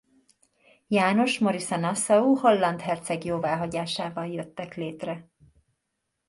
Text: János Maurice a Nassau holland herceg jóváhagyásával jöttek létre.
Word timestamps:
János 0.87 1.39
Maurice 1.39 1.75
a 1.75 1.77
Nassau 1.77 2.35
holland 2.35 2.81
herceg 2.81 3.23
jóváhagyásával 3.23 4.27
jöttek 4.27 4.75
létre. 4.75 5.29